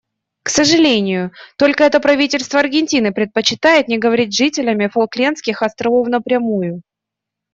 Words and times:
К 0.41 0.49
сожалению, 0.49 1.31
только 1.59 1.83
это 1.83 1.99
правительство 1.99 2.59
Аргентины 2.59 3.13
предпочитает 3.13 3.87
не 3.87 3.99
говорить 3.99 4.33
с 4.33 4.35
жителями 4.37 4.87
Фолклендских 4.87 5.61
островов 5.61 6.07
напрямую. 6.07 6.81